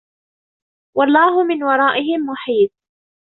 [0.97, 2.71] وَاللَّهُ مِن وَرائِهِم مُحيطٌ